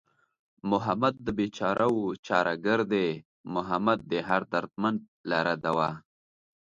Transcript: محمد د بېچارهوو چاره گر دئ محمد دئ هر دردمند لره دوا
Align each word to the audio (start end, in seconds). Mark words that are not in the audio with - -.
محمد 0.71 1.15
د 1.25 1.27
بېچارهوو 1.37 2.05
چاره 2.27 2.53
گر 2.65 2.79
دئ 2.91 3.09
محمد 3.55 3.99
دئ 4.11 4.19
هر 4.29 4.41
دردمند 4.51 4.99
لره 5.31 5.53
دوا 5.65 5.89